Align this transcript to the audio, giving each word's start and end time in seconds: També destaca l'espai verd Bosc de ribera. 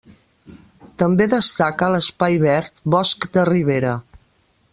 També 1.01 1.27
destaca 1.33 1.91
l'espai 1.97 2.41
verd 2.47 2.83
Bosc 2.97 3.29
de 3.37 3.45
ribera. 3.53 3.97